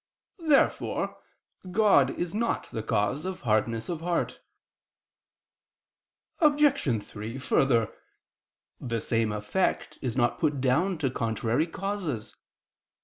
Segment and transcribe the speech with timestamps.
[0.39, 1.15] Therefore
[1.69, 4.39] God is not the cause of hardness of heart.
[6.39, 7.03] Obj.
[7.03, 7.93] 3: Further,
[8.79, 12.35] the same effect is not put down to contrary causes.